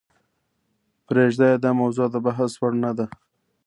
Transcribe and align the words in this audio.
پریږده 1.07 1.45
یې 1.51 1.57
داموضوع 1.63 2.07
دبحث 2.13 2.51
وړ 2.57 2.71
نه 2.83 2.91
ده. 2.97 3.05